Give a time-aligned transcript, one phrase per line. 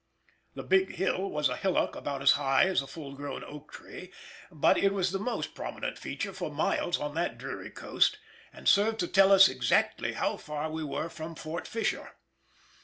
[0.55, 4.11] The "Big Hill" was a hillock about as high as a full grown oak tree,
[4.51, 8.17] but it was the most prominent feature for miles on that dreary coast,
[8.51, 12.15] and served to tell us exactly how far we were from Fort Fisher.